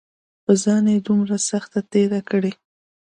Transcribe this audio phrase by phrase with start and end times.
[0.45, 2.51] پۀ ځان دومره سخته تېره کړې